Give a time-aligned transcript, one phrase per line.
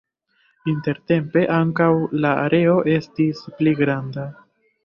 [0.71, 1.91] Intertempe ankaŭ
[2.25, 4.27] la areo estis pli granda.